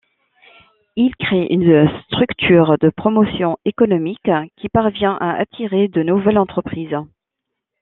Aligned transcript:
Il 0.95 1.15
crée 1.15 1.45
une 1.51 1.87
structure 2.07 2.75
de 2.79 2.89
promotion 2.89 3.59
économique 3.65 4.31
qui 4.57 4.67
parvient 4.67 5.15
à 5.17 5.33
attirer 5.35 5.89
de 5.89 6.01
nouvelles 6.01 6.39
entreprises. 6.39 6.97